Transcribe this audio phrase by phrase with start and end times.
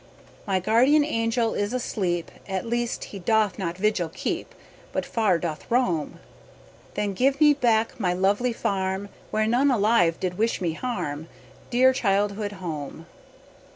[0.47, 4.55] My guardian angel is asleep At least he doth no vigil keep
[4.91, 6.19] But far doth roam.
[6.95, 11.27] Then give me back my lonely farm Where none alive did wish me harm,
[11.69, 13.05] Dear childhood home!